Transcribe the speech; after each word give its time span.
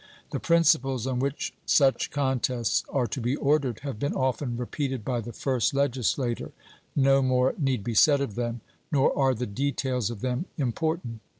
The 0.31 0.39
principles 0.39 1.05
on 1.05 1.19
which 1.19 1.53
such 1.67 2.09
contests 2.09 2.83
are 2.89 3.05
to 3.05 3.21
be 3.21 3.35
ordered 3.35 3.81
have 3.81 3.99
been 3.99 4.15
often 4.15 4.57
repeated 4.57 5.05
by 5.05 5.21
the 5.21 5.31
first 5.31 5.75
legislator; 5.75 6.53
no 6.95 7.21
more 7.21 7.53
need 7.59 7.83
be 7.83 7.93
said 7.93 8.19
of 8.19 8.33
them, 8.33 8.61
nor 8.91 9.15
are 9.15 9.35
the 9.35 9.45
details 9.45 10.09
of 10.09 10.21
them 10.21 10.45
important. 10.57 11.19